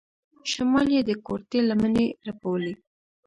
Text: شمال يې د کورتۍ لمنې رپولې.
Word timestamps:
شمال 0.51 0.87
يې 0.95 1.01
د 1.09 1.11
کورتۍ 1.25 1.59
لمنې 1.69 2.07
رپولې. 2.27 2.73